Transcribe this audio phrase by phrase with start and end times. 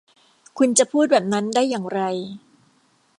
[0.57, 2.01] คุณจะพูดแบบนั้นได้อย่างไร?